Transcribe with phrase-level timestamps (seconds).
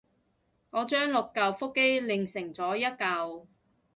[0.71, 3.45] 我將六舊腹肌鍊成咗做一舊